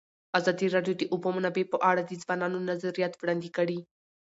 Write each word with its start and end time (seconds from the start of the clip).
ازادي 0.39 0.67
راډیو 0.75 0.93
د 0.97 0.99
د 1.01 1.03
اوبو 1.13 1.27
منابع 1.35 1.63
په 1.71 1.77
اړه 1.89 2.01
د 2.05 2.11
ځوانانو 2.21 2.65
نظریات 2.69 3.13
وړاندې 3.17 3.49
کړي. 3.57 3.79